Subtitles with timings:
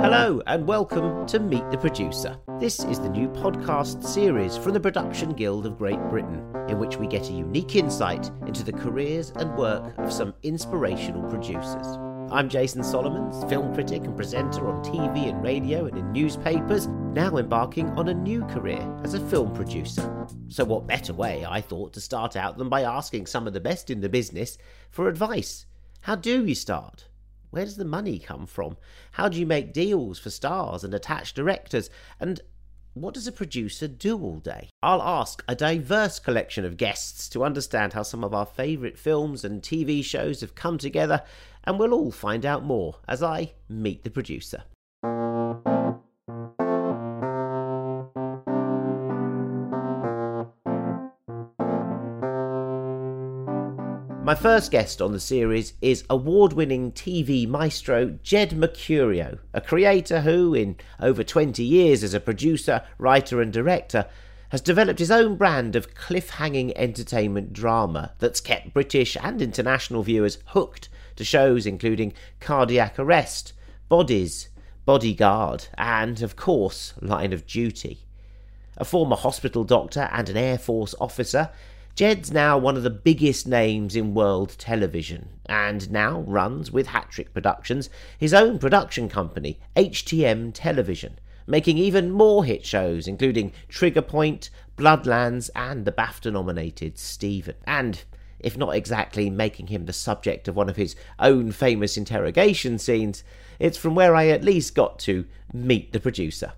[0.00, 2.38] Hello, and welcome to Meet the Producer.
[2.60, 6.98] This is the new podcast series from the Production Guild of Great Britain, in which
[6.98, 11.98] we get a unique insight into the careers and work of some inspirational producers.
[12.30, 17.36] I'm Jason Solomons, film critic and presenter on TV and radio and in newspapers, now
[17.36, 20.28] embarking on a new career as a film producer.
[20.46, 23.58] So, what better way, I thought, to start out than by asking some of the
[23.58, 24.58] best in the business
[24.92, 25.66] for advice?
[26.02, 27.08] How do you start?
[27.50, 28.76] Where does the money come from?
[29.12, 31.88] How do you make deals for stars and attached directors?
[32.20, 32.40] And
[32.94, 34.68] what does a producer do all day?
[34.82, 39.44] I'll ask a diverse collection of guests to understand how some of our favourite films
[39.44, 41.22] and TV shows have come together,
[41.64, 44.64] and we'll all find out more as I meet the producer.
[54.28, 60.20] My first guest on the series is award winning TV maestro Jed Mercurio, a creator
[60.20, 64.04] who, in over 20 years as a producer, writer, and director,
[64.50, 70.36] has developed his own brand of cliff-hanging entertainment drama that's kept British and international viewers
[70.48, 73.54] hooked to shows including Cardiac Arrest,
[73.88, 74.50] Bodies,
[74.84, 78.00] Bodyguard, and, of course, Line of Duty.
[78.76, 81.48] A former hospital doctor and an Air Force officer,
[81.98, 87.10] Jed's now one of the biggest names in world television and now runs with Hat
[87.10, 94.02] Trick Productions his own production company, HTM Television, making even more hit shows including Trigger
[94.02, 97.56] Point, Bloodlands, and the BAFTA nominated Stephen.
[97.64, 98.04] And
[98.38, 103.24] if not exactly making him the subject of one of his own famous interrogation scenes,
[103.58, 106.52] it's from where I at least got to meet the producer.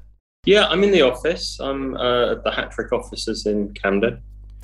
[0.45, 1.59] Yeah, I'm in the office.
[1.61, 4.21] I'm uh, at the Hat Trick offices in Camden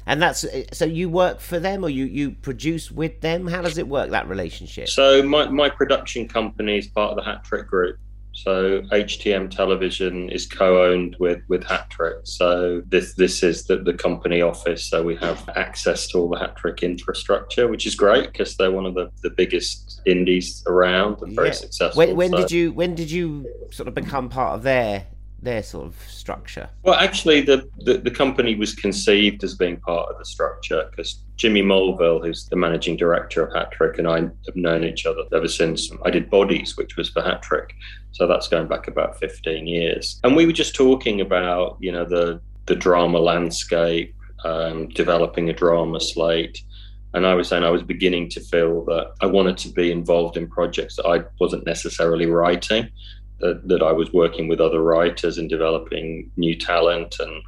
[0.06, 3.60] and that's uh, so you work for them or you you produce with them how
[3.60, 7.44] does it work that relationship so my, my production company is part of the hat
[7.44, 7.98] trick group
[8.36, 12.18] so HTM Television is co-owned with with Hat Trick.
[12.24, 14.84] So this this is the, the company office.
[14.84, 18.70] So we have access to all the Hat Trick infrastructure, which is great because they're
[18.70, 21.54] one of the, the biggest indies around and very yeah.
[21.54, 21.98] successful.
[21.98, 22.36] When, when so.
[22.36, 25.06] did you when did you sort of become part of their
[25.42, 26.68] their sort of structure?
[26.82, 31.22] Well, actually, the, the, the company was conceived as being part of the structure because
[31.36, 35.22] Jimmy Mulville, who's the managing director of Hat Trick, and I have known each other
[35.34, 37.74] ever since I did Bodies, which was for Hat Trick.
[38.12, 40.20] So that's going back about 15 years.
[40.24, 44.14] And we were just talking about, you know, the, the drama landscape,
[44.44, 46.62] um, developing a drama slate.
[47.12, 50.36] And I was saying I was beginning to feel that I wanted to be involved
[50.36, 52.90] in projects that I wasn't necessarily writing
[53.40, 57.42] that, that I was working with other writers and developing new talent and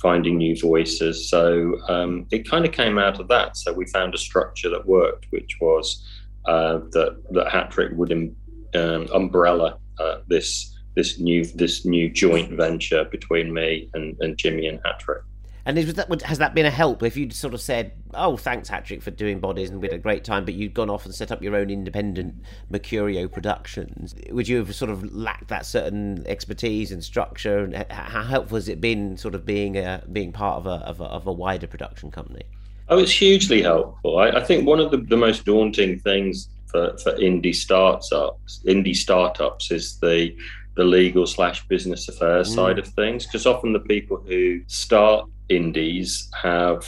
[0.00, 1.28] finding new voices.
[1.28, 3.56] So um, it kind of came out of that.
[3.56, 6.06] So we found a structure that worked, which was
[6.46, 12.52] uh, that that Hat Trick would um, umbrella uh, this this new this new joint
[12.52, 15.22] venture between me and, and Jimmy and Hat Trick.
[15.66, 17.02] And is that, has that been a help?
[17.02, 19.94] If you'd sort of said, "Oh, thanks, Hat Trick, for doing bodies, and we had
[19.94, 22.34] a great time," but you'd gone off and set up your own independent
[22.70, 27.60] Mercurio Productions, would you have sort of lacked that certain expertise and structure?
[27.60, 31.00] And how helpful has it been, sort of being a being part of a of
[31.00, 32.42] a, of a wider production company?
[32.90, 34.18] Oh, it's hugely helpful.
[34.18, 38.94] I, I think one of the, the most daunting things for, for indie startups, indie
[38.94, 40.36] startups, is the
[40.76, 42.54] the legal slash business affairs mm.
[42.54, 46.86] side of things because often the people who start indies have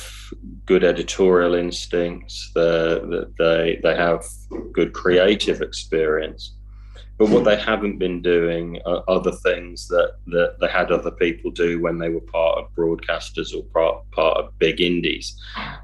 [0.65, 2.51] good editorial instincts.
[2.55, 4.25] They they have
[4.73, 6.57] good creative experience.
[7.19, 11.51] But what they haven't been doing are other things that, that they had other people
[11.51, 15.35] do when they were part of broadcasters or part, part of big indies.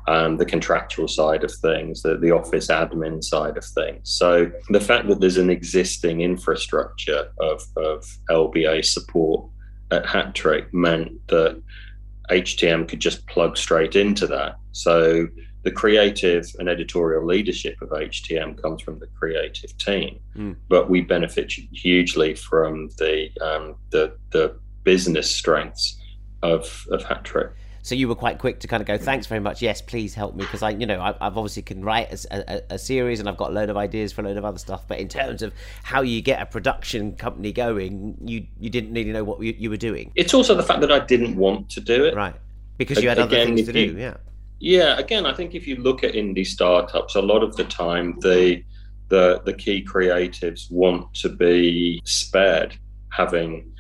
[0.09, 4.11] Um, the contractual side of things the, the office admin side of things.
[4.11, 9.49] So the fact that there's an existing infrastructure of, of lba support
[9.91, 11.63] at Hat Trick meant that
[12.33, 14.57] HTM could just plug straight into that.
[14.73, 15.29] So
[15.63, 20.57] the creative and editorial leadership of HTM comes from the creative team, mm.
[20.69, 26.01] but we benefit hugely from the um, the, the business strengths
[26.43, 27.53] of of Hat Trick.
[27.85, 29.61] So you were quite quick to kind of go, thanks very much.
[29.61, 32.75] Yes, please help me because I, you know, I, have obviously can write a, a,
[32.75, 34.87] a, series and I've got a load of ideas for a load of other stuff.
[34.87, 35.53] But in terms of
[35.83, 39.69] how you get a production company going, you you didn't really know what you, you
[39.69, 40.13] were doing.
[40.15, 42.37] It's also the fact that I didn't want to do it, right?
[42.79, 43.99] Because you had again, other things to you, do.
[43.99, 44.17] Yeah.
[44.61, 44.97] Yeah.
[44.99, 48.63] Again, I think if you look at indie startups, a lot of the time the
[49.09, 52.79] the the key creatives want to be spared
[53.09, 53.73] having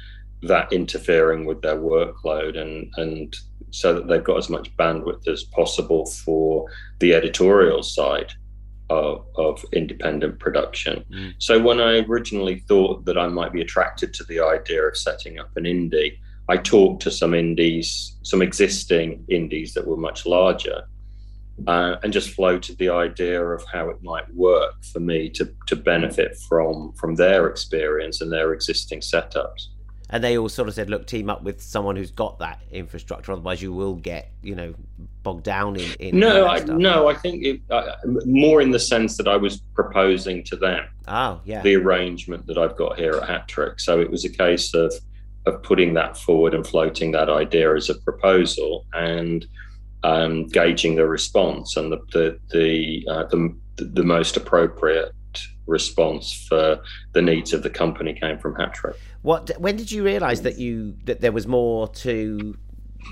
[0.42, 3.36] that interfering with their workload and and
[3.72, 6.66] so that they've got as much bandwidth as possible for
[7.00, 8.32] the editorial side
[8.90, 11.04] of, of independent production.
[11.10, 11.34] Mm.
[11.38, 15.38] So when I originally thought that I might be attracted to the idea of setting
[15.38, 20.82] up an indie, I talked to some indies, some existing indies that were much larger,
[21.66, 25.76] uh, and just floated the idea of how it might work for me to to
[25.76, 29.68] benefit from from their experience and their existing setups
[30.12, 33.32] and they all sort of said, "Look, team up with someone who's got that infrastructure.
[33.32, 34.74] Otherwise, you will get, you know,
[35.22, 39.16] bogged down in." in no, I, no, I think it, uh, more in the sense
[39.16, 40.84] that I was proposing to them.
[41.08, 41.62] Oh, yeah.
[41.62, 43.80] The arrangement that I've got here at Hat Trick.
[43.80, 44.92] So it was a case of
[45.46, 49.44] of putting that forward and floating that idea as a proposal and
[50.04, 55.12] um, gauging the response and the the the, uh, the the most appropriate
[55.66, 56.80] response for
[57.12, 58.96] the needs of the company came from Hat Trick.
[59.22, 59.50] What?
[59.58, 62.56] When did you realise that you that there was more to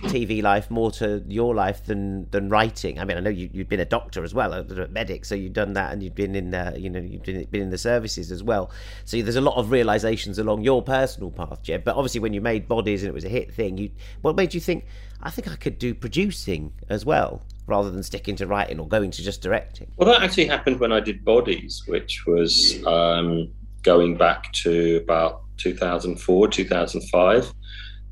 [0.04, 2.98] TV life, more to your life than than writing?
[2.98, 5.34] I mean, I know you, you've been a doctor as well, a, a medic, so
[5.34, 7.78] you've done that, and you've been in, uh, you know, you've been, been in the
[7.78, 8.70] services as well.
[9.04, 11.84] So there's a lot of realizations along your personal path, Jed.
[11.84, 13.90] But obviously, when you made Bodies and it was a hit thing, you
[14.22, 14.86] what made you think?
[15.22, 19.10] I think I could do producing as well rather than sticking to writing or going
[19.12, 19.90] to just directing.
[19.96, 23.50] Well, that actually happened when I did Bodies, which was um,
[23.82, 27.52] going back to about 2004, 2005,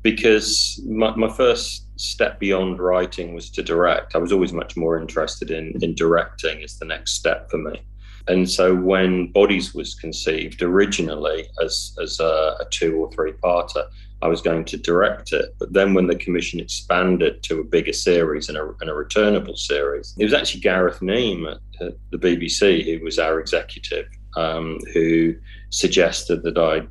[0.01, 4.15] because my, my first step beyond writing was to direct.
[4.15, 7.81] I was always much more interested in, in directing as the next step for me.
[8.27, 13.85] And so when Bodies was conceived originally as, as a, a two or three parter,
[14.21, 15.55] I was going to direct it.
[15.59, 19.55] But then when the commission expanded to a bigger series and a, and a returnable
[19.55, 24.79] series, it was actually Gareth Neame at, at the BBC, who was our executive, um,
[24.93, 25.35] who
[25.69, 26.87] suggested that I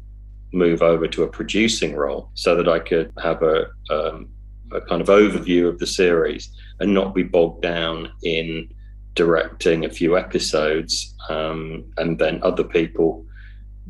[0.53, 4.29] move over to a producing role so that I could have a, um,
[4.73, 8.71] a kind of overview of the series and not be bogged down in
[9.15, 13.27] directing a few episodes um, and then other people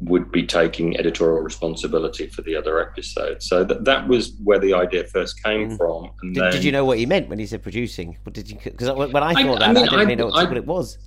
[0.02, 3.48] would be taking editorial responsibility for the other episodes.
[3.48, 5.76] So that that was where the idea first came mm.
[5.76, 6.10] from.
[6.22, 8.16] And did, then, did you know what he meant when he said producing?
[8.22, 8.58] What did you?
[8.62, 10.66] Because when I thought I, that, I, mean, I didn't I, know what, what, it
[10.66, 10.98] was.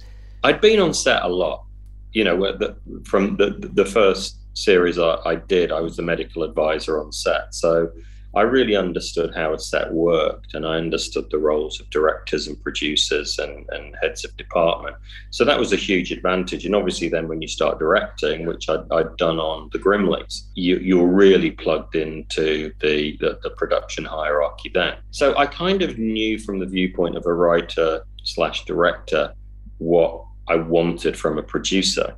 [0.44, 1.66] I'd been on set a lot,
[2.14, 6.44] you know, the, from the the first series I, I, did, I was the medical
[6.44, 7.54] advisor on set.
[7.56, 7.90] So
[8.34, 12.62] I really understood how a set worked and I understood the roles of directors and
[12.62, 14.96] producers and, and heads of department.
[15.32, 16.66] So that was a huge advantage.
[16.66, 21.02] And obviously, then when you start directing, which i had done on the Grimleys, you,
[21.02, 24.98] are really plugged into the, the, the production hierarchy then.
[25.12, 29.34] So I kind of knew from the viewpoint of a writer slash director
[29.80, 32.16] what I wanted from a producer.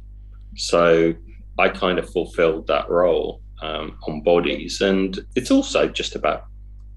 [0.58, 1.16] So
[1.58, 6.46] I kind of fulfilled that role um, on bodies, and it's also just about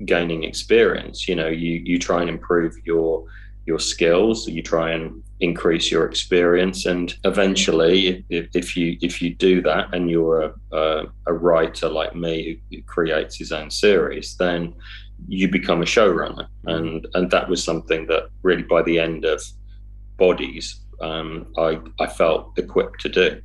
[0.05, 1.29] gaining experience.
[1.29, 3.25] You know, you you try and improve your
[3.67, 9.35] your skills, you try and increase your experience, and eventually, if, if you if you
[9.35, 14.37] do that, and you're a, a, a writer like me who, creates his own series,
[14.37, 14.75] then
[15.29, 19.41] you become a showrunner, and and that was something that really by the end of
[20.19, 23.43] Bodies, um, I I felt equipped to do.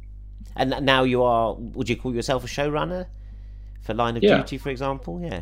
[0.56, 1.56] And now you are.
[1.56, 3.08] Would you call yourself a showrunner
[3.82, 4.38] for Line of yeah.
[4.38, 5.20] Duty, for example?
[5.22, 5.42] Yeah.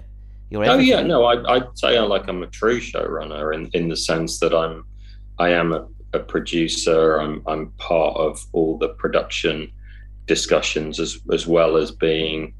[0.49, 3.87] You're oh yeah, no, I, I'd say I like I'm a true showrunner in in
[3.87, 4.83] the sense that I'm,
[5.37, 7.19] I am a, a producer.
[7.19, 9.71] I'm I'm part of all the production
[10.25, 12.55] discussions as as well as being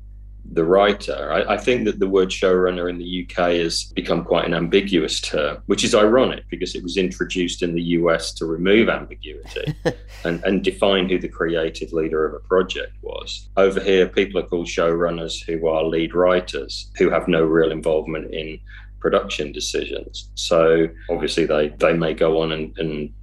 [0.52, 1.32] the writer.
[1.32, 5.22] I, I, think that the word showrunner in the UK has become quite an ambiguous
[5.22, 9.76] term, which is ironic because it was introduced in the US to remove ambiguity
[10.24, 13.50] and, and define who the creative leader of a project was.
[13.58, 18.34] Over here, people are called showrunners who are lead writers who have no real involvement
[18.34, 18.60] in
[19.00, 20.30] production decisions.
[20.36, 23.14] So obviously they, they may go on and, and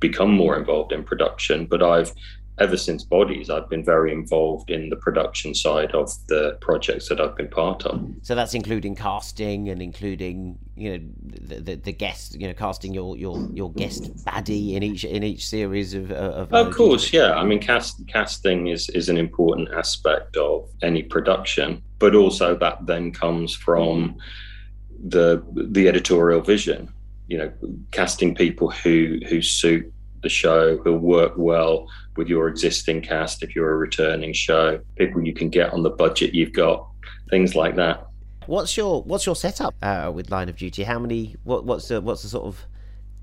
[0.00, 2.12] become more involved in production, but I've
[2.58, 7.20] ever since Bodies, I've been very involved in the production side of the projects that
[7.20, 8.00] I've been part of.
[8.22, 12.94] So that's including casting and including you know the the, the guest, you know, casting
[12.94, 16.52] your your your guest baddie in each in each series of uh, of.
[16.52, 17.34] Of course, yeah.
[17.34, 22.86] I mean, cast casting is is an important aspect of any production, but also that
[22.86, 24.16] then comes from
[25.06, 26.92] the the editorial vision.
[27.26, 27.52] You know,
[27.90, 29.93] casting people who who suit
[30.24, 35.24] the show, who'll work well with your existing cast if you're a returning show, people
[35.24, 36.88] you can get on the budget you've got,
[37.30, 38.08] things like that.
[38.46, 40.82] What's your what's your setup uh, with Line of Duty?
[40.82, 41.36] How many?
[41.44, 42.66] What, what's the what's the sort of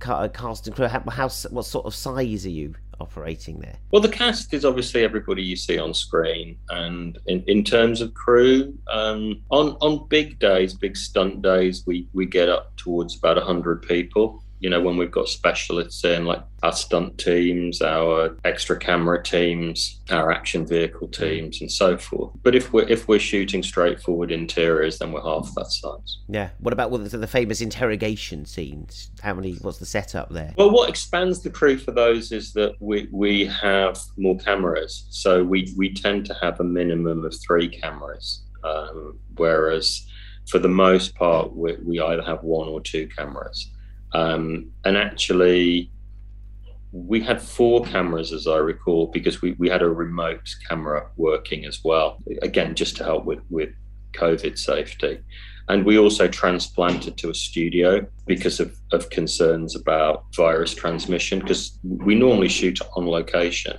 [0.07, 0.87] uh, cast and crew?
[0.87, 3.75] How, how what sort of size are you operating there?
[3.91, 8.15] Well, the cast is obviously everybody you see on screen, and in, in terms of
[8.15, 13.37] crew, um, on on big days, big stunt days, we we get up towards about
[13.37, 18.77] hundred people you know, when we've got specialists in, like our stunt teams, our extra
[18.77, 22.31] camera teams, our action vehicle teams, and so forth.
[22.43, 26.19] But if we're if we're shooting straightforward interiors, then we're half that size.
[26.29, 26.51] Yeah.
[26.59, 29.09] What about the, the famous interrogation scenes?
[29.21, 29.53] How many?
[29.55, 30.53] What's the setup there?
[30.55, 35.43] Well, what expands the crew for those is that we we have more cameras, so
[35.43, 40.05] we we tend to have a minimum of three cameras, um, whereas
[40.47, 43.71] for the most part, we, we either have one or two cameras.
[44.13, 45.91] Um, and actually,
[46.91, 51.65] we had four cameras, as I recall, because we, we had a remote camera working
[51.65, 53.69] as well, again, just to help with, with
[54.13, 55.19] COVID safety.
[55.69, 61.79] And we also transplanted to a studio because of, of concerns about virus transmission, because
[61.83, 63.77] we normally shoot on location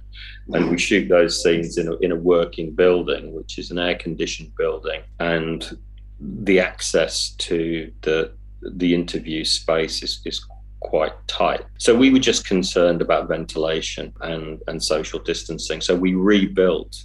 [0.54, 3.96] and we shoot those scenes in a, in a working building, which is an air
[3.96, 5.02] conditioned building.
[5.20, 5.78] And
[6.18, 8.32] the access to the
[8.62, 10.44] the interview space is, is
[10.80, 11.64] quite tight.
[11.78, 15.80] So we were just concerned about ventilation and, and social distancing.
[15.80, 17.04] So we rebuilt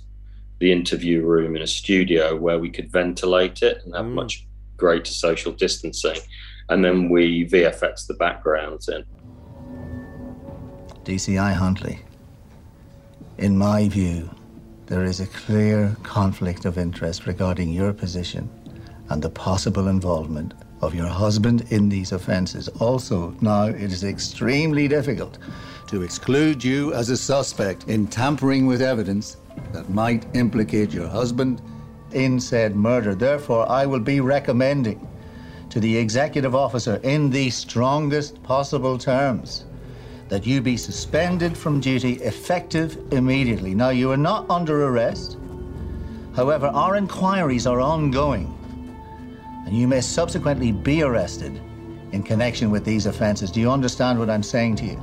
[0.60, 4.14] the interview room in a studio where we could ventilate it and have mm.
[4.14, 6.18] much greater social distancing.
[6.70, 9.06] And then we VFX the backgrounds in.
[11.04, 12.02] DCI Huntley,
[13.38, 14.30] in my view,
[14.88, 18.50] there is a clear conflict of interest regarding your position
[19.10, 22.68] and the possible involvement of your husband in these offences.
[22.80, 25.38] Also, now it is extremely difficult
[25.88, 29.38] to exclude you as a suspect in tampering with evidence
[29.74, 31.62] that might implicate your husband
[32.12, 33.16] in said murder.
[33.16, 35.08] Therefore, I will be recommending
[35.70, 39.66] to the executive officer in the strongest possible terms
[40.30, 43.74] that you be suspended from duty effective immediately.
[43.74, 45.38] Now, you are not under arrest.
[46.36, 48.54] However, our inquiries are ongoing
[49.68, 51.62] and you may subsequently be arrested
[52.14, 53.52] in connection with these offences.
[53.52, 54.98] Do you understand what I'm saying to you?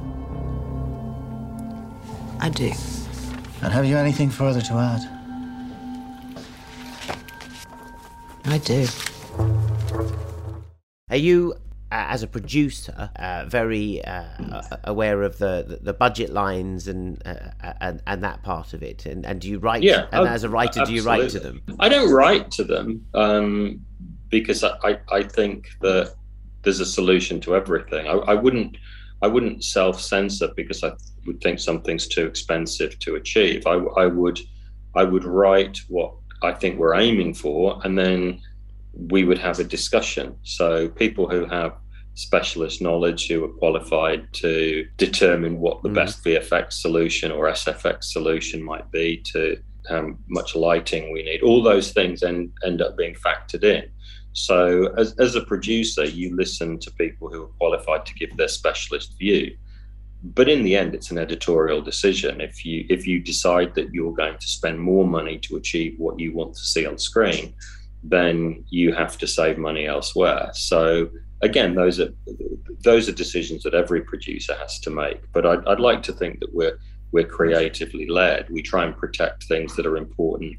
[2.40, 2.72] I do.
[3.60, 5.02] And have you anything further to add?
[8.46, 8.86] I do.
[11.10, 11.52] Are you,
[11.92, 17.22] uh, as a producer, uh, very uh, aware of the, the, the, budget lines and,
[17.26, 19.04] uh, and and that part of it?
[19.04, 19.82] And, and do you write?
[19.82, 20.94] Yeah, and as a writer, absolutely.
[20.94, 21.62] do you write to them?
[21.78, 23.06] I don't write to them.
[23.12, 23.84] Um,
[24.28, 26.14] because I, I think that
[26.62, 28.06] there's a solution to everything.
[28.06, 28.76] I, I wouldn't
[29.22, 30.92] I wouldn't self censor because I
[31.26, 33.66] would think something's too expensive to achieve.
[33.66, 34.40] I, I would
[34.94, 36.12] I would write what
[36.42, 38.40] I think we're aiming for, and then
[38.92, 40.36] we would have a discussion.
[40.42, 41.74] So people who have
[42.14, 45.94] specialist knowledge who are qualified to determine what the mm.
[45.94, 51.42] best VFX solution or SFX solution might be to how much lighting we need.
[51.42, 53.90] All those things end, end up being factored in.
[54.34, 58.48] So, as, as a producer, you listen to people who are qualified to give their
[58.48, 59.56] specialist view.
[60.24, 62.40] But in the end, it's an editorial decision.
[62.40, 66.18] If you if you decide that you're going to spend more money to achieve what
[66.18, 67.54] you want to see on screen,
[68.02, 70.50] then you have to save money elsewhere.
[70.54, 71.10] So
[71.42, 72.12] again, those are
[72.82, 75.20] those are decisions that every producer has to make.
[75.32, 76.78] But I'd, I'd like to think that we're
[77.12, 78.50] we're creatively led.
[78.50, 80.56] We try and protect things that are important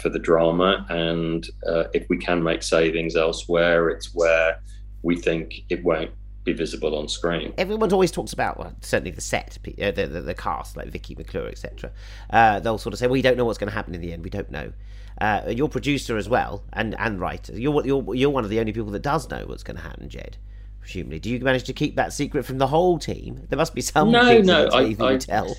[0.00, 0.86] for the drama.
[0.88, 4.60] And uh, if we can make savings elsewhere, it's where
[5.02, 6.10] we think it won't
[6.44, 7.52] be visible on screen.
[7.58, 11.14] Everyone always talks about well, certainly the set, uh, the, the, the cast, like Vicky
[11.14, 11.92] McClure, etc.
[12.30, 14.12] Uh, they'll sort of say, "Well, you don't know what's going to happen in the
[14.12, 14.24] end.
[14.24, 14.72] We don't know."
[15.20, 17.58] Uh, producer as well, and and writer.
[17.58, 20.08] You're you're you're one of the only people that does know what's going to happen,
[20.08, 20.36] Jed.
[20.80, 23.46] Presumably, do you manage to keep that secret from the whole team?
[23.48, 24.68] There must be some no, things no.
[24.72, 25.56] I, I, tell.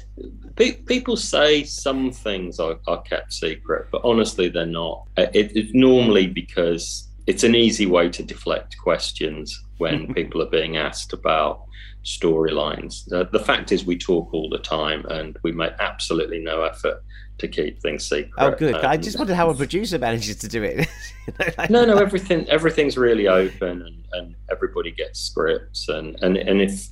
[0.55, 5.05] People say some things are, are kept secret, but honestly, they're not.
[5.17, 10.49] Uh, it, it's normally because it's an easy way to deflect questions when people are
[10.49, 11.63] being asked about
[12.03, 13.11] storylines.
[13.13, 17.03] Uh, the fact is, we talk all the time, and we make absolutely no effort
[17.39, 18.31] to keep things secret.
[18.37, 18.75] Oh, good.
[18.75, 20.87] Um, I just wondered how a producer manages to do it.
[21.69, 26.87] no, no, everything everything's really open, and, and everybody gets scripts, and, and and if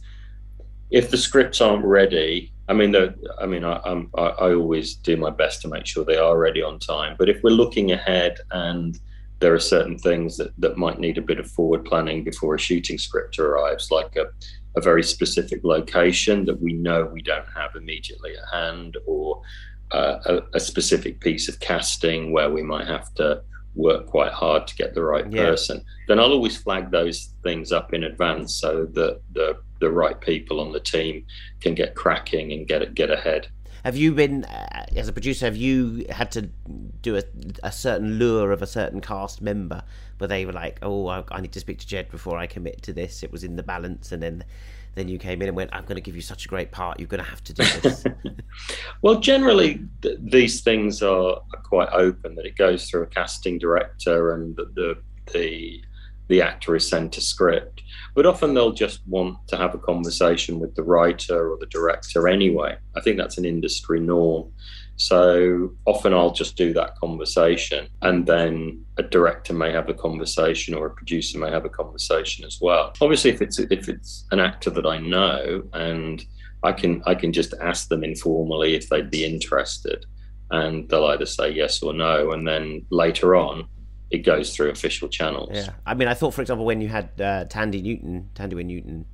[0.90, 2.96] if the scripts aren't ready, I mean,
[3.40, 6.38] I mean, I, I'm, I, I always do my best to make sure they are
[6.38, 7.16] ready on time.
[7.18, 9.00] But if we're looking ahead and
[9.40, 12.60] there are certain things that, that might need a bit of forward planning before a
[12.60, 14.26] shooting script arrives, like a,
[14.76, 19.42] a very specific location that we know we don't have immediately at hand, or
[19.92, 23.42] a, a, specific piece of casting where we might have to
[23.76, 25.46] work quite hard to get the right yeah.
[25.46, 30.20] person, then I'll always flag those things up in advance so that the the right
[30.20, 31.24] people on the team
[31.62, 33.48] can get cracking and get get ahead.
[33.84, 36.50] Have you been, uh, as a producer, have you had to
[37.02, 37.24] do a,
[37.64, 39.82] a, certain lure of a certain cast member
[40.18, 42.82] where they were like, oh, I, I, need to speak to Jed before I commit
[42.82, 43.24] to this?
[43.24, 44.44] It was in the balance, and then
[44.98, 47.00] then you came in and went, "I'm going to give you such a great part.
[47.00, 48.04] You're going to have to do this."
[49.02, 52.36] well, generally, th- these things are, quite open.
[52.36, 54.98] That it goes through a casting director, and the the
[55.34, 55.82] the,
[56.30, 57.84] the actor is sent a script.
[58.16, 62.28] But often they'll just want to have a conversation with the writer or the director
[62.28, 62.78] anyway.
[62.96, 64.52] I think that's an industry norm.
[64.98, 70.74] So often I'll just do that conversation, and then a director may have a conversation,
[70.74, 72.94] or a producer may have a conversation as well.
[73.00, 76.26] Obviously, if it's if it's an actor that I know, and
[76.64, 80.08] I can I can just ask them informally if they'd be interested,
[80.50, 83.68] and they'll either say yes or no, and then later on
[84.10, 85.52] it goes through official channels.
[85.54, 89.06] Yeah, I mean, I thought, for example, when you had uh, Thandie Newton, Thandie Newton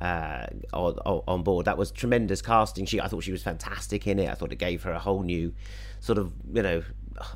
[0.00, 1.66] uh, on, on board.
[1.66, 2.86] That was tremendous casting.
[2.86, 4.28] She, I thought she was fantastic in it.
[4.28, 5.52] I thought it gave her a whole new
[6.00, 6.82] sort of, you know,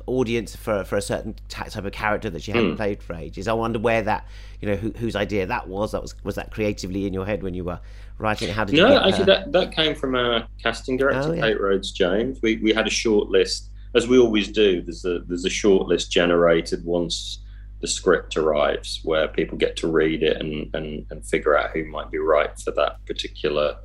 [0.07, 2.77] audience for for a certain type of character that she hadn't mm.
[2.77, 3.47] played for ages.
[3.47, 4.25] I wonder where that,
[4.59, 5.91] you know, who, whose idea that was.
[5.91, 7.79] That was was that creatively in your head when you were
[8.17, 8.49] writing?
[8.49, 8.55] It?
[8.55, 8.93] How did no, you?
[8.95, 11.41] No, actually, that that came from our casting director, oh, yeah.
[11.41, 12.39] Kate Rhodes James.
[12.41, 14.81] We we had a short list, as we always do.
[14.81, 17.39] There's a there's a short list generated once
[17.81, 21.85] the script arrives where people get to read it and, and, and figure out who
[21.85, 23.77] might be right for that particular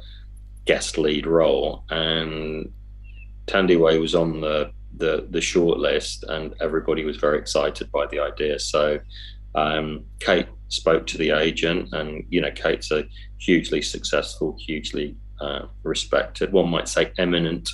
[0.65, 1.85] guest lead role.
[1.91, 2.73] And
[3.47, 8.21] Thandiwe was on the, the, the short list and everybody was very excited by the
[8.21, 8.59] idea.
[8.59, 9.01] So
[9.55, 13.05] um, Kate spoke to the agent and, you know, Kate's a
[13.39, 17.69] hugely successful, hugely uh, respected, one might say eminent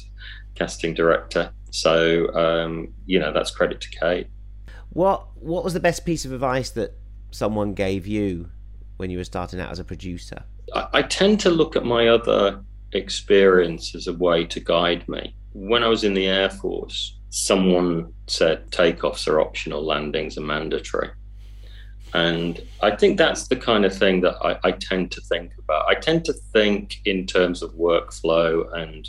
[0.54, 1.50] casting director.
[1.70, 4.28] So, um, you know, that's credit to Kate.
[4.97, 6.95] What What was the best piece of advice that
[7.31, 8.49] someone gave you
[8.97, 10.43] when you were starting out as a producer?
[10.75, 15.37] I, I tend to look at my other experience as a way to guide me.
[15.53, 21.11] When I was in the Air Force, someone said takeoffs are optional, landings are mandatory.
[22.15, 25.85] And I think that's the kind of thing that I, I, tend to think about.
[25.91, 29.07] I tend to think in terms of workflow and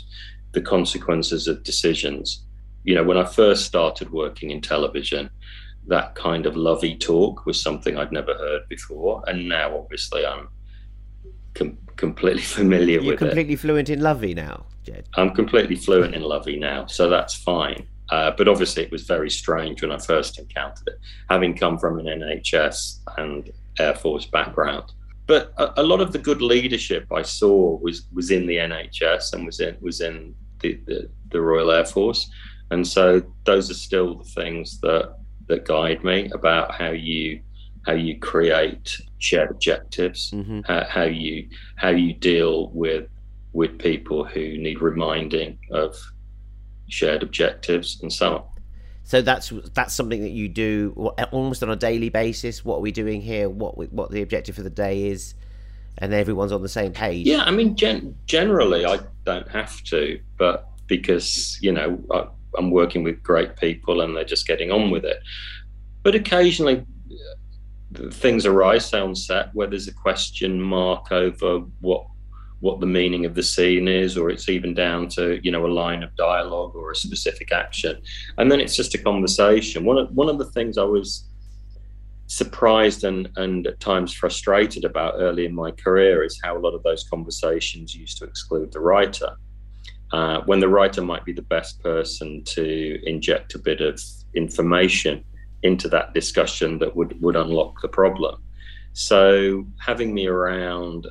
[0.52, 2.44] the consequences of decisions.
[2.84, 5.30] You know, when I first started working in television,
[5.88, 10.48] that kind of lovey talk was something I'd never heard before, and now obviously I'm
[11.54, 13.04] com- completely familiar with it.
[13.04, 15.08] You're with completely fluent in lovey now, Jed.
[15.14, 17.86] I'm completely fluent in lovey now, so that's fine.
[18.10, 20.98] Uh, but obviously, it was very strange when I first encountered it,
[21.28, 24.92] having come from an NHS and Air Force background.
[25.26, 29.34] But a, a lot of the good leadership I saw was was in the NHS
[29.34, 32.30] and was in was in the, the, the Royal Air Force,
[32.70, 37.40] and so those are still the things that that guide me about how you
[37.86, 40.60] how you create shared objectives, mm-hmm.
[40.66, 43.08] how, how you how you deal with
[43.52, 45.96] with people who need reminding of
[46.88, 48.44] shared objectives and so on.
[49.04, 52.62] So that's that's something that you do almost on a daily basis.
[52.62, 53.48] What are we doing here?
[53.48, 55.34] What what the objective for the day is,
[55.96, 57.26] and everyone's on the same page.
[57.26, 62.70] Yeah, I mean, gen- generally I don't have to, but because you know I, I'm
[62.70, 65.18] working with great people and they're just getting on with it.
[66.02, 66.86] But occasionally
[68.10, 72.06] things arise, on set, where there's a question mark over what
[72.60, 75.68] what the meaning of the scene is, or it's even down to you know a
[75.68, 78.00] line of dialogue or a specific action,
[78.36, 79.84] and then it's just a conversation.
[79.84, 81.24] One of one of the things I was
[82.26, 86.74] surprised and and at times frustrated about early in my career is how a lot
[86.74, 89.34] of those conversations used to exclude the writer
[90.12, 94.00] uh, when the writer might be the best person to inject a bit of
[94.34, 95.24] information
[95.62, 98.42] into that discussion that would, would unlock the problem.
[98.92, 101.06] So having me around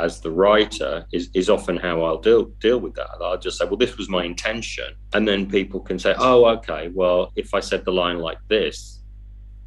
[0.00, 3.10] as the writer is, is often how I'll deal deal with that.
[3.20, 4.94] I'll just say, well, this was my intention.
[5.12, 9.00] And then people can say, oh, okay, well, if I said the line like this,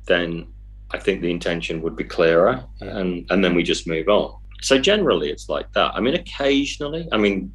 [0.06, 0.48] then
[0.92, 2.64] I think the intention would be clearer.
[2.82, 4.38] And, and then we just move on.
[4.62, 5.94] So generally it's like that.
[5.96, 7.54] I mean, occasionally, I mean,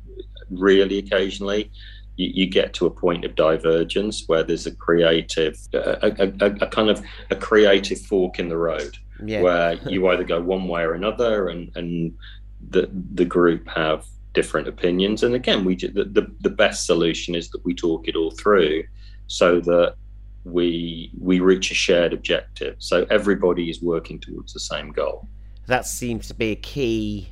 [0.52, 1.70] really occasionally
[2.16, 6.50] you, you, get to a point of divergence where there's a creative a, a, a,
[6.60, 9.40] a kind of a creative fork in the road yeah.
[9.40, 12.14] where you either go one way or another and and
[12.70, 15.22] the the group have different opinions.
[15.22, 18.84] And again we the, the, the best solution is that we talk it all through
[19.26, 19.94] so that
[20.44, 22.76] we we reach a shared objective.
[22.78, 25.28] So everybody is working towards the same goal.
[25.66, 27.28] That seems to be a key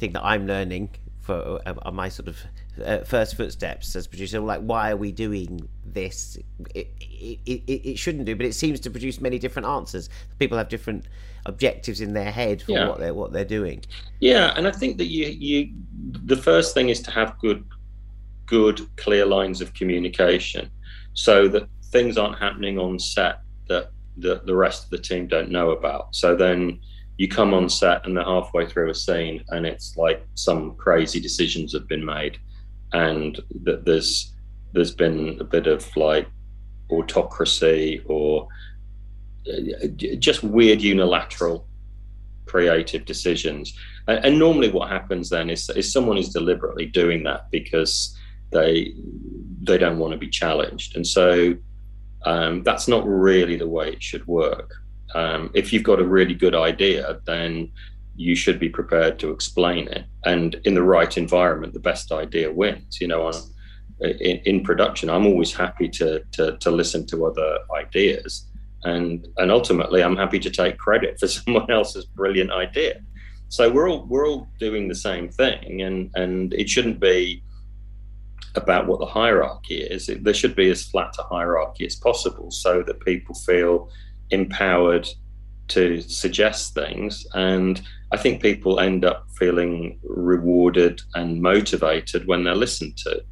[0.00, 0.88] thing that i'm learning
[1.20, 2.38] for uh, my sort of
[2.84, 6.38] uh, first footsteps as producer like why are we doing this?
[6.74, 10.08] It, it, it, it shouldn't do but it seems to produce many different answers.
[10.38, 11.06] People have different
[11.46, 12.88] objectives in their head for yeah.
[12.88, 13.82] what they're what they're doing.
[14.20, 15.72] Yeah and i think that you you
[16.24, 17.64] the first thing is to have good
[18.46, 20.68] good clear lines of communication
[21.14, 25.50] so that things aren't happening on set that the, the rest of the team don't
[25.50, 26.14] know about.
[26.14, 26.80] So then
[27.16, 31.20] you come on set and they're halfway through a scene and it's like some crazy
[31.20, 32.38] decisions have been made
[32.92, 34.32] and that there's
[34.72, 36.28] there's been a bit of like
[36.90, 38.48] autocracy or
[39.48, 39.86] uh,
[40.18, 41.66] just weird unilateral
[42.46, 43.76] creative decisions.
[44.08, 48.16] And, and normally what happens then is, is someone is deliberately doing that because
[48.50, 48.94] they
[49.62, 50.96] they don't want to be challenged.
[50.96, 51.54] And so
[52.24, 54.72] um, that's not really the way it should work.
[55.14, 57.70] Um, if you've got a really good idea, then
[58.20, 60.04] you should be prepared to explain it.
[60.26, 63.00] And in the right environment, the best idea wins.
[63.00, 63.34] You know, on
[64.00, 68.46] in, in production, I'm always happy to, to to listen to other ideas,
[68.84, 73.00] and and ultimately, I'm happy to take credit for someone else's brilliant idea.
[73.48, 77.42] So we're all we're all doing the same thing, and and it shouldn't be
[78.54, 80.10] about what the hierarchy is.
[80.10, 83.88] It, there should be as flat a hierarchy as possible, so that people feel
[84.28, 85.08] empowered
[85.70, 87.26] to suggest things.
[87.34, 87.80] And
[88.12, 93.22] I think people end up feeling rewarded and motivated when they're listened to.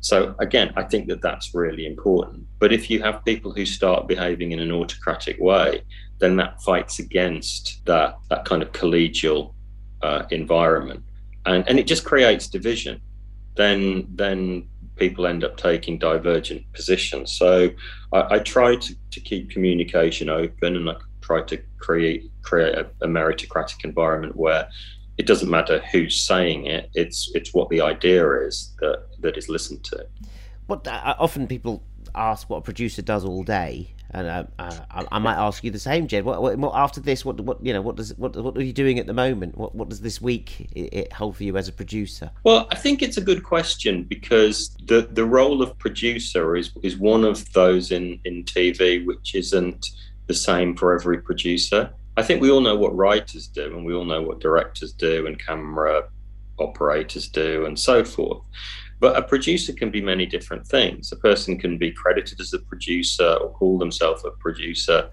[0.00, 2.46] So, again, I think that that's really important.
[2.58, 5.82] But if you have people who start behaving in an autocratic way,
[6.18, 9.54] then that fights against that, that kind of collegial
[10.02, 11.02] uh, environment.
[11.46, 13.00] And, and it just creates division.
[13.56, 17.32] Then, then people end up taking divergent positions.
[17.32, 17.70] So
[18.12, 22.86] I, I try to, to keep communication open and I try to create create a,
[23.02, 24.68] a, meritocratic environment where
[25.18, 29.48] it doesn't matter who's saying it, it's it's what the idea is that that is
[29.48, 30.06] listened to.
[30.66, 31.82] What uh, often people
[32.14, 35.78] ask what a producer does all day, and uh, uh, I, might ask you the
[35.78, 36.24] same, Jed.
[36.24, 38.98] What, what, after this, what, what you know, what does what what are you doing
[38.98, 39.58] at the moment?
[39.58, 42.30] What what does this week it, it hold for you as a producer?
[42.44, 46.96] Well, I think it's a good question because the the role of producer is is
[46.96, 49.90] one of those in in TV which isn't
[50.26, 51.92] the same for every producer.
[52.16, 55.26] I think we all know what writers do, and we all know what directors do,
[55.26, 56.04] and camera
[56.58, 58.42] operators do, and so forth.
[59.00, 61.12] But a producer can be many different things.
[61.12, 65.10] A person can be credited as a producer or call themselves a producer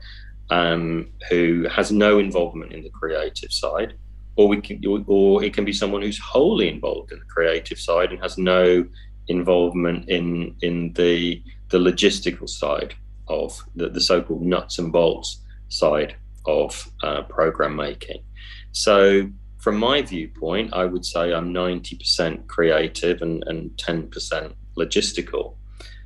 [0.50, 3.96] um, who has no involvement in the creative side,
[4.36, 8.12] or we can, or it can be someone who's wholly involved in the creative side
[8.12, 8.86] and has no
[9.28, 12.94] involvement in in the the logistical side
[13.32, 16.16] of the, the so-called nuts and bolts side
[16.46, 18.24] of uh, program making.
[18.72, 25.56] So from my viewpoint, I would say I'm 90% creative and, and 10% logistical.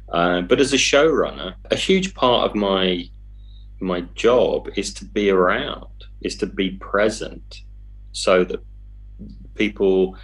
[0.09, 3.09] Uh, but as a showrunner, a huge part of my
[3.81, 7.61] my job is to be around, is to be present,
[8.13, 8.63] so that
[9.55, 10.17] people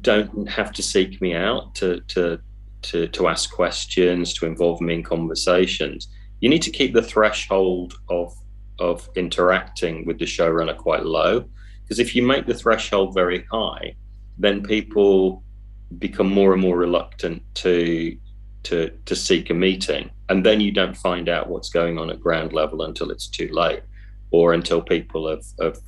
[0.00, 2.40] don't have to seek me out to to
[2.84, 6.08] to, to ask questions, to involve me in conversations.
[6.40, 8.34] You need to keep the threshold of
[8.80, 11.44] of interacting with the showrunner quite low
[11.84, 13.94] because if you make the threshold very high,
[14.38, 15.42] then people
[15.98, 18.16] become more and more reluctant to
[18.64, 22.20] to to seek a meeting, and then you don't find out what's going on at
[22.20, 23.82] ground level until it's too late,
[24.30, 25.78] or until people have, have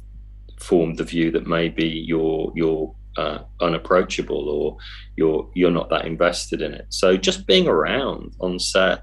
[0.61, 4.76] formed the view that maybe you're you're uh, unapproachable or
[5.16, 6.87] you're you're not that invested in it.
[6.90, 9.02] So just being around on set,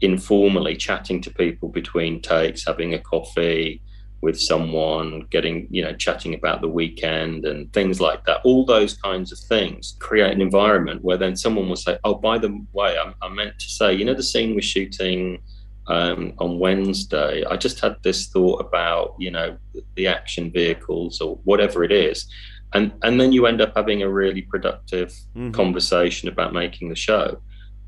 [0.00, 3.82] informally chatting to people between takes, having a coffee,
[4.22, 8.40] with someone, getting, you know, chatting about the weekend and things like that.
[8.44, 12.38] All those kinds of things create an environment where then someone will say, Oh, by
[12.38, 15.42] the way, I, I meant to say, you know, the scene we're shooting
[15.86, 19.56] um, on Wednesday, I just had this thought about, you know,
[19.96, 22.26] the action vehicles or whatever it is.
[22.72, 25.50] And, and then you end up having a really productive mm-hmm.
[25.50, 27.40] conversation about making the show.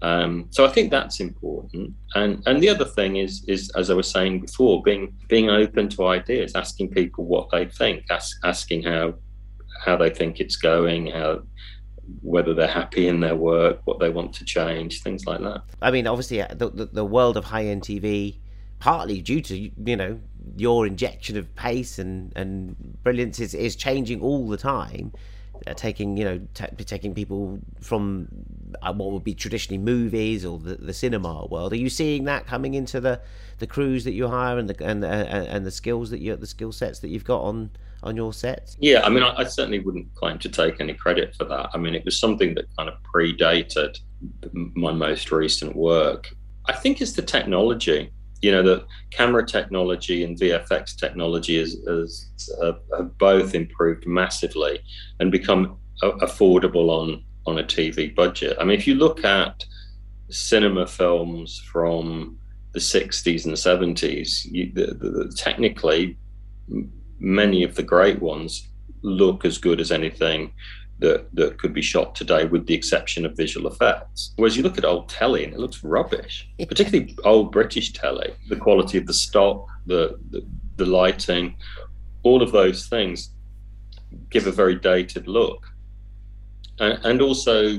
[0.02, 1.94] Um, so I think that's important.
[2.16, 5.88] And and the other thing is is as I was saying before, being being open
[5.90, 9.14] to ideas, asking people what they think, ask, asking how
[9.84, 11.42] how they think it's going, how
[12.20, 15.62] whether they're happy in their work, what they want to change, things like that.
[15.80, 18.38] I mean, obviously, uh, the the, the world of high end TV,
[18.82, 20.18] partly due to you know
[20.56, 25.12] your injection of pace and and brilliance is, is changing all the time
[25.68, 28.26] uh, taking you know t- taking people from
[28.82, 31.72] uh, what would be traditionally movies or the, the cinema world.
[31.72, 33.20] Are you seeing that coming into the
[33.58, 36.48] the crews that you hire and the and uh, and the skills that you the
[36.48, 37.70] skill sets that you've got on
[38.02, 38.76] on your sets?
[38.80, 41.70] Yeah, I mean, I, I, certainly wouldn't claim to take any credit for that.
[41.72, 44.00] I mean, it was something that kind of predated
[44.52, 46.34] my most recent work.
[46.66, 48.10] I think it's the technology
[48.42, 54.80] you know, the camera technology and VFX technology is, is uh, have both improved massively
[55.20, 58.56] and become affordable on on a TV budget.
[58.60, 59.64] I mean, if you look at
[60.30, 62.38] cinema films from
[62.72, 66.16] the 60s and 70s, you, the, the, technically
[67.18, 68.68] many of the great ones
[69.02, 70.52] look as good as anything
[71.02, 74.32] that, that could be shot today, with the exception of visual effects.
[74.36, 78.32] Whereas you look at old telly and it looks rubbish, particularly old British telly.
[78.48, 80.44] The quality of the stock, the, the,
[80.76, 81.56] the lighting,
[82.22, 83.30] all of those things
[84.30, 85.66] give a very dated look.
[86.78, 87.78] And, and also,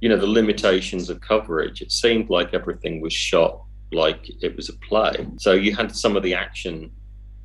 [0.00, 1.80] you know, the limitations of coverage.
[1.80, 5.26] It seemed like everything was shot like it was a play.
[5.38, 6.90] So you had some of the action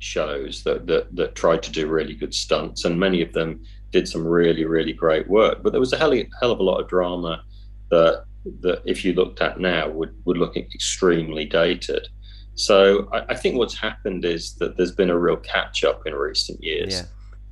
[0.00, 4.08] shows that, that that tried to do really good stunts, and many of them did
[4.08, 5.62] some really really great work.
[5.62, 7.42] But there was a hell, hell of a lot of drama
[7.90, 8.24] that
[8.60, 12.08] that if you looked at now would would look extremely dated.
[12.54, 16.14] So I, I think what's happened is that there's been a real catch up in
[16.14, 16.94] recent years.
[16.94, 17.02] Yeah.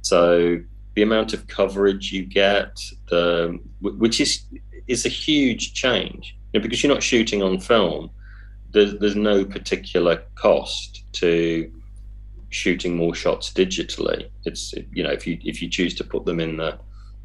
[0.02, 0.60] So
[0.94, 2.76] the amount of coverage you get,
[3.08, 4.44] the which is
[4.86, 8.10] is a huge change you know, because you're not shooting on film.
[8.70, 11.70] There's, there's no particular cost to
[12.50, 14.30] shooting more shots digitally.
[14.44, 16.78] It's you know if you if you choose to put them in the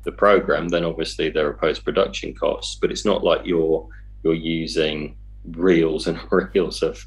[0.03, 2.75] the program, then obviously there are post production costs.
[2.75, 3.87] But it's not like you're
[4.23, 5.17] you're using
[5.51, 7.05] reels and reels of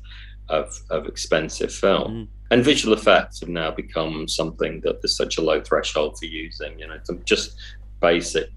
[0.49, 2.13] of, of expensive film.
[2.13, 2.29] Mm.
[2.53, 6.79] And visual effects have now become something that there's such a low threshold for using.
[6.79, 7.57] You know, just
[8.01, 8.51] basic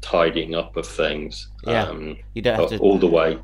[0.00, 1.48] tidying up of things.
[1.64, 3.38] Yeah, um, you don't have to all the way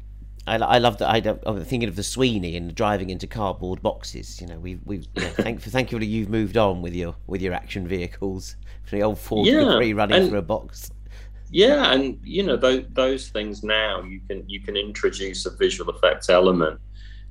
[0.47, 1.09] I, I love that.
[1.09, 4.41] I, am thinking of the Sweeney and driving into cardboard boxes.
[4.41, 7.53] You know, we we you know, thank, thankfully you've moved on with your with your
[7.53, 8.57] action vehicles.
[8.85, 10.91] For the old Ford yeah, Capri running and, through a box.
[11.51, 15.93] Yeah, and you know those those things now you can you can introduce a visual
[15.93, 16.81] effects element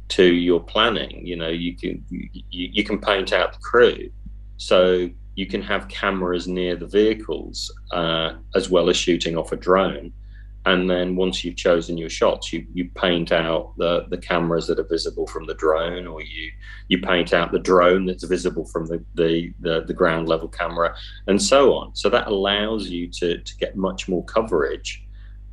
[0.10, 1.26] to your planning.
[1.26, 4.10] You know, you can you, you can paint out the crew,
[4.58, 9.58] so you can have cameras near the vehicles uh, as well as shooting off a
[9.58, 10.14] drone
[10.66, 14.80] and then once you've chosen your shots you, you paint out the, the cameras that
[14.80, 16.52] are visible from the drone or you
[16.88, 20.96] you paint out the drone that's visible from the, the, the, the ground level camera
[21.28, 21.96] and so on.
[21.96, 25.04] So that allows you to, to get much more coverage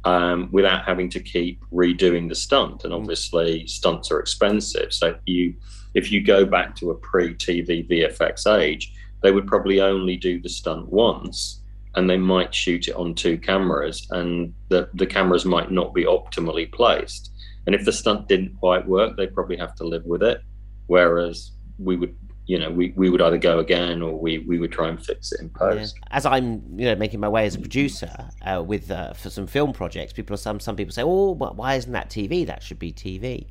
[0.05, 2.85] um, without having to keep redoing the stunt.
[2.85, 3.01] And mm.
[3.01, 4.93] obviously stunts are expensive.
[4.93, 5.55] So if you
[5.95, 10.49] if you go back to a pre-tv vfx age they would probably only do the
[10.49, 11.62] stunt once
[11.95, 16.05] and they might shoot it on two cameras and the, the cameras might not be
[16.05, 17.31] optimally placed.
[17.67, 20.41] And if the stunt didn't quite work, they probably have to live with it.
[20.87, 24.73] Whereas we would, you know, we, we would either go again or we, we would
[24.73, 25.97] try and fix it in post.
[25.97, 26.09] Yeah.
[26.11, 29.47] As I'm, you know, making my way as a producer uh, with uh, for some
[29.47, 32.45] film projects, people some some people say, "Oh, why isn't that TV?
[32.47, 33.47] That should be TV."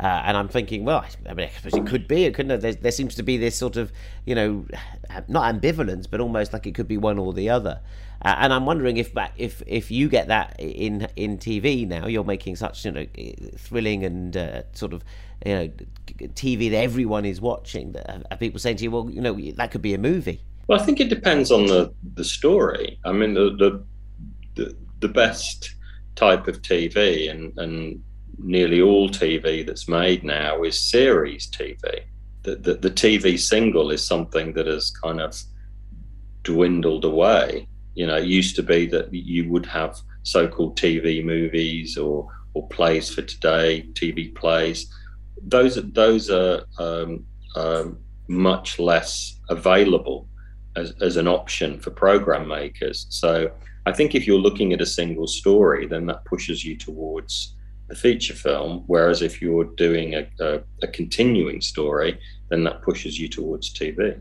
[0.00, 2.60] Uh, and I'm thinking, well, I mean, it could be, it couldn't.
[2.60, 3.92] There, there, seems to be this sort of,
[4.24, 4.66] you know,
[5.28, 7.80] not ambivalence, but almost like it could be one or the other.
[8.22, 12.24] Uh, and I'm wondering if if if you get that in in TV now, you're
[12.24, 13.06] making such you know
[13.56, 15.04] thrilling and uh, sort of
[15.44, 15.68] you know
[16.06, 17.94] TV that everyone is watching.
[18.30, 20.40] Are people saying to you, well, you know, that could be a movie?
[20.66, 22.98] Well, I think it depends on the the story.
[23.04, 23.84] I mean, the the
[24.54, 25.74] the, the best
[26.16, 28.02] type of TV and and
[28.38, 32.02] nearly all TV that's made now is series TV.
[32.42, 35.34] The, the, the TV single is something that has kind of
[36.42, 37.68] dwindled away.
[37.94, 42.68] You know, it used to be that you would have so-called TV movies or or
[42.68, 44.92] plays for today, TV plays.
[45.42, 47.24] Those those are um,
[47.56, 50.28] um, much less available
[50.76, 53.06] as, as an option for program makers.
[53.10, 53.50] So
[53.86, 57.54] I think if you're looking at a single story, then that pushes you towards
[57.88, 58.84] the feature film.
[58.86, 62.18] Whereas if you're doing a, a, a, continuing story,
[62.48, 64.20] then that pushes you towards TV.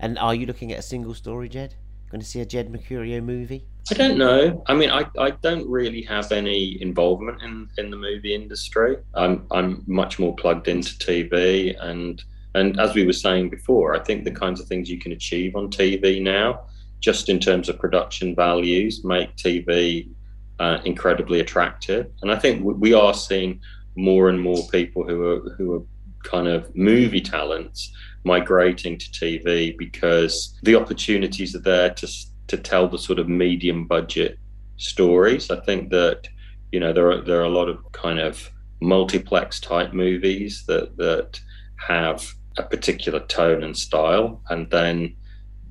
[0.00, 1.74] And are you looking at a single story, Jed?
[2.10, 3.64] Going to see a Jed Mercurio movie?
[3.90, 4.62] I don't know.
[4.66, 8.96] I mean, I, I don't really have any involvement in, in the movie industry.
[9.14, 12.22] I'm I'm much more plugged into TV and
[12.54, 15.56] and as we were saying before, I think the kinds of things you can achieve
[15.56, 16.66] on TV now,
[17.00, 20.08] just in terms of production values, make TV
[20.58, 22.06] uh, incredibly attractive.
[22.22, 23.60] And I think we are seeing
[23.96, 25.82] more and more people who are who are
[26.24, 27.92] kind of movie talents
[28.24, 32.08] migrating to TV because the opportunities are there to
[32.48, 34.38] to tell the sort of medium budget
[34.76, 35.50] stories.
[35.50, 36.28] I think that
[36.70, 40.96] you know there are there are a lot of kind of multiplex type movies that
[40.96, 41.40] that
[41.76, 45.16] have a particular tone and style, and then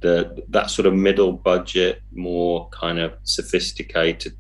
[0.02, 4.36] the that sort of middle budget, more kind of sophisticated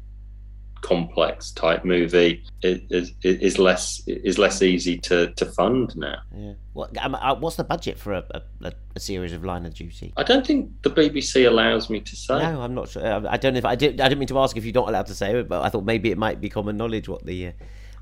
[0.81, 6.19] complex type movie is, is less is less easy to, to fund now.
[6.35, 6.53] Yeah.
[6.73, 10.13] What um, uh, what's the budget for a, a, a, series of Line of Duty?
[10.17, 12.39] I don't think the BBC allows me to say.
[12.39, 13.05] No, I'm not sure.
[13.05, 14.01] I don't know if I did.
[14.01, 15.85] I didn't mean to ask if you're not allowed to say it, but I thought
[15.85, 17.47] maybe it might be common knowledge what the.
[17.47, 17.51] Uh,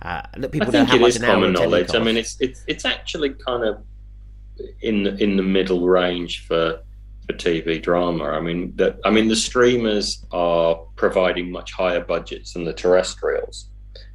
[0.01, 1.93] uh people I think know how it much is common knowledge.
[1.93, 3.83] I mean, it's it's it's actually kind of
[4.81, 6.79] in in the middle range for
[7.33, 8.25] TV drama.
[8.25, 13.69] I mean, the, I mean, the streamers are providing much higher budgets than the terrestrials.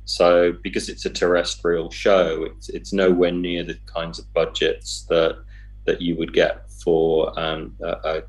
[0.06, 5.38] So, because it's a terrestrial show, it's it's nowhere near the kinds of budgets that
[5.86, 8.22] that you would get for um, a,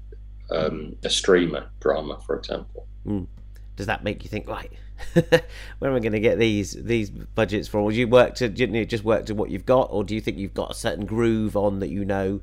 [0.49, 2.87] a, um, a, streamer drama, for example.
[3.05, 3.27] Mm.
[3.75, 4.71] Does that make you think, right?
[5.13, 7.81] where am I going to get these these budgets from?
[7.81, 10.37] Or you work to you just work to what you've got, or do you think
[10.37, 12.39] you've got a certain groove on that you know?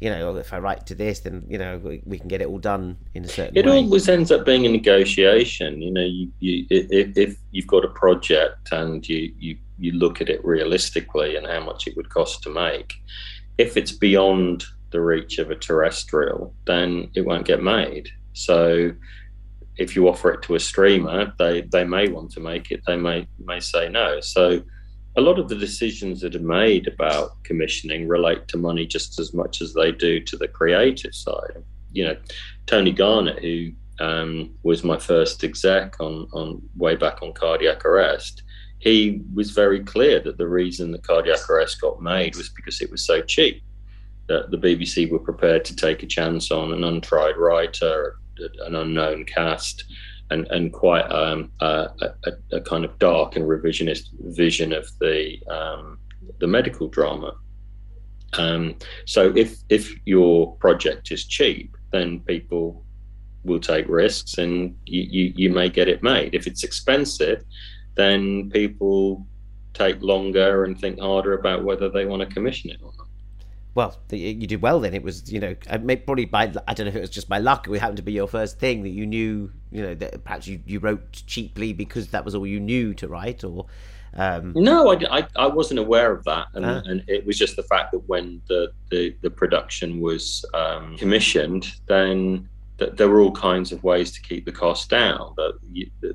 [0.00, 2.48] You know, if I write to this, then you know we, we can get it
[2.48, 3.54] all done in a certain.
[3.54, 3.60] Way.
[3.60, 3.76] It way.
[3.78, 5.80] always ends up being a negotiation.
[5.80, 10.20] You know, you, you if, if you've got a project and you you you look
[10.20, 12.94] at it realistically and how much it would cost to make,
[13.58, 18.08] if it's beyond the reach of a terrestrial, then it won't get made.
[18.32, 18.92] So
[19.76, 22.82] if you offer it to a streamer, they they may want to make it.
[22.86, 24.20] They may may say no.
[24.20, 24.62] So
[25.16, 29.32] a lot of the decisions that are made about commissioning relate to money just as
[29.32, 31.62] much as they do to the creative side.
[31.92, 32.16] You know,
[32.66, 38.42] Tony Garnett, who um, was my first exec on on way back on cardiac arrest,
[38.80, 42.90] he was very clear that the reason the cardiac arrest got made was because it
[42.90, 43.62] was so cheap
[44.26, 48.16] that the BBC were prepared to take a chance on an untried writer,
[48.66, 49.84] an unknown cast,
[50.30, 51.88] and and quite um, a,
[52.24, 55.98] a, a, kind of dark and revisionist vision of the um,
[56.38, 57.34] the medical drama.
[58.38, 62.84] Um, so if if your project is cheap, then people
[63.44, 66.34] will take risks, and you, you, you may get it made.
[66.34, 67.44] If it's expensive,
[67.94, 69.26] then people
[69.74, 72.92] take longer and think harder about whether they want to commission it or
[73.74, 74.94] well, you did well then.
[74.94, 77.38] It was, you know, uh, probably by, I don't know if it was just by
[77.38, 80.46] luck, it happened to be your first thing that you knew, you know, that perhaps
[80.46, 83.66] you, you wrote cheaply because that was all you knew to write or.
[84.16, 84.52] Um...
[84.54, 86.46] No, I, I, I, wasn't aware of that.
[86.54, 86.82] And, ah.
[86.84, 91.72] and, it was just the fact that when the, the, the production was um, commissioned,
[91.88, 95.34] then that there were all kinds of ways to keep the cost down.
[95.36, 95.58] That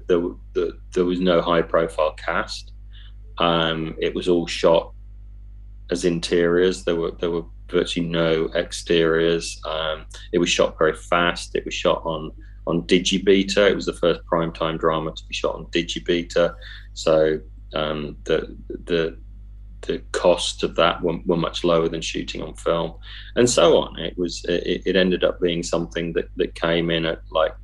[0.08, 0.22] there,
[0.54, 2.72] there, there was no high profile cast.
[3.38, 4.94] Um, it was all shot
[5.92, 6.84] as interiors.
[6.84, 9.62] There were there were virtually no exteriors.
[9.66, 11.56] Um, it was shot very fast.
[11.56, 12.32] It was shot on
[12.68, 13.70] on Digibeta.
[13.70, 16.56] It was the first primetime drama to be shot on Digibeta.
[16.94, 17.40] So
[17.74, 19.18] um, the the
[19.82, 22.96] the cost of that were, were, much lower than shooting on film,
[23.36, 23.98] and so on.
[24.00, 27.56] It was it, it ended up being something that that came in at like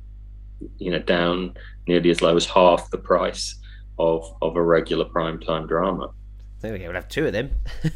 [0.78, 1.54] you know down
[1.86, 3.56] nearly as low as half the price
[3.98, 6.10] of of a regular primetime drama.
[6.60, 6.86] There we go.
[6.86, 7.50] We'll have two of them.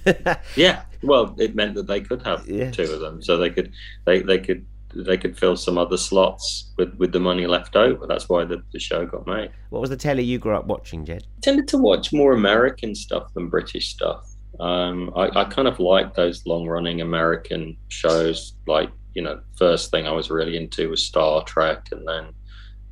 [0.56, 0.82] yeah.
[1.02, 2.70] Well, it meant that they could have yeah.
[2.70, 3.72] two of them, so they could
[4.04, 8.06] they they could they could fill some other slots with, with the money left over.
[8.06, 9.50] That's why the, the show got made.
[9.70, 11.26] What was the telly you grew up watching, Jed?
[11.38, 14.28] I tended to watch more American stuff than British stuff.
[14.58, 18.54] Um, I, I kind of like those long running American shows.
[18.66, 22.32] Like, you know, first thing I was really into was Star Trek, and then,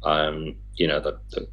[0.05, 1.49] um, you know, the, the,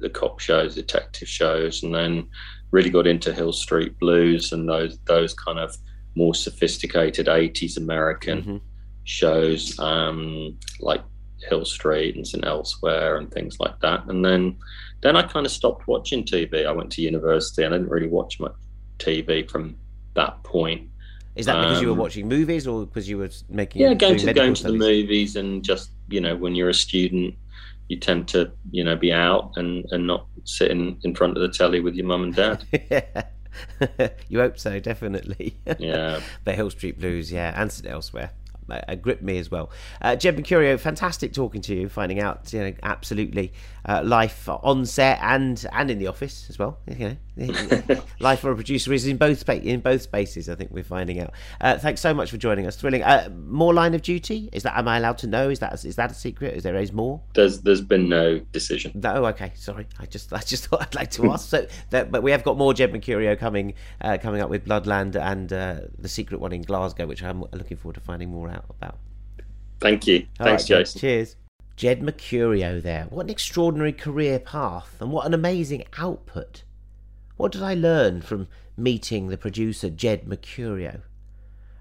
[0.00, 2.28] the cop shows, detective shows, and then
[2.70, 5.76] really got into Hill Street Blues and those those kind of
[6.14, 8.56] more sophisticated 80s American mm-hmm.
[9.04, 11.02] shows um, like
[11.48, 14.04] Hill Street and St Elsewhere and things like that.
[14.08, 14.56] And then
[15.02, 16.66] then I kind of stopped watching TV.
[16.66, 18.54] I went to university and I didn't really watch much
[18.98, 19.76] TV from
[20.14, 20.88] that point.
[21.36, 23.82] Is that because um, you were um, watching movies or because you were making?
[23.82, 27.34] Yeah, going to going to the movies and just you know when you're a student,
[27.88, 31.48] you tend to you know be out and and not sitting in front of the
[31.48, 32.64] telly with your mum and dad.
[34.28, 35.56] you hope so, definitely.
[35.78, 36.20] Yeah.
[36.44, 38.30] but Hill Street Blues, yeah, and elsewhere
[38.70, 39.70] uh, gripped me as well.
[40.00, 43.52] Uh, Jed Mercurio, fantastic talking to you, finding out, you know, absolutely
[43.84, 46.78] uh, life on set and and in the office as well.
[46.86, 50.48] You know, life for a producer is in both in both spaces.
[50.48, 51.32] I think we're finding out.
[51.60, 52.76] Uh, thanks so much for joining us.
[52.76, 53.02] Thrilling.
[53.02, 54.48] Uh, more line of duty?
[54.52, 55.50] Is that am I allowed to know?
[55.50, 56.54] Is that is that a secret?
[56.54, 57.20] Is there is more?
[57.34, 58.92] There's there's been no decision.
[58.94, 59.52] No, oh, okay.
[59.54, 61.48] Sorry, I just I just thought I'd like to ask.
[61.48, 65.14] so, that, but we have got more Jed Mercurio coming uh, coming up with Bloodland
[65.14, 68.98] and the secret one in Glasgow, which I'm looking forward to finding more out about.
[69.80, 70.26] Thank you.
[70.40, 71.00] All Thanks, right, Jason.
[71.00, 71.36] Cheers.
[71.76, 73.04] Jed Mercurio there.
[73.10, 76.62] What an extraordinary career path and what an amazing output.
[77.36, 78.48] What did I learn from
[78.78, 81.02] meeting the producer Jed Mercurio?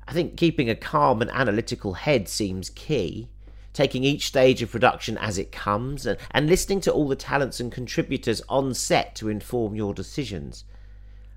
[0.07, 3.30] I think keeping a calm and analytical head seems key,
[3.71, 7.61] taking each stage of production as it comes, and, and listening to all the talents
[7.61, 10.65] and contributors on set to inform your decisions.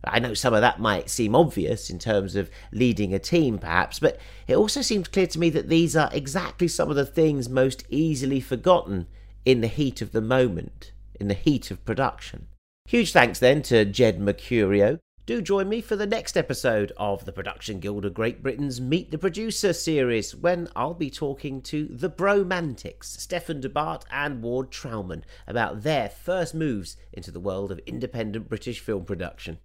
[0.04, 3.98] I know some of that might seem obvious in terms of leading a team, perhaps,
[3.98, 7.48] but it also seems clear to me that these are exactly some of the things
[7.48, 9.06] most easily forgotten
[9.44, 12.46] in the heat of the moment, in the heat of production.
[12.86, 14.98] Huge thanks then to Jed Mercurio.
[15.26, 19.10] Do join me for the next episode of the Production Guild of Great Britain's Meet
[19.10, 24.70] the Producer series, when I'll be talking to the Bromantics, Stefan de Bart and Ward
[24.70, 29.58] Trauman, about their first moves into the world of independent British film production.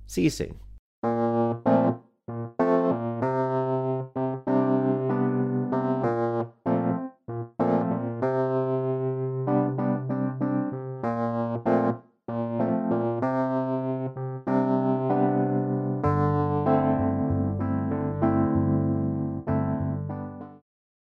[0.07, 0.61] See you soon.